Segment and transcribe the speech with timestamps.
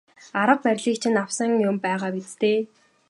[0.41, 2.59] Арга барилыг чинь авсан юм байгаа биз дээ.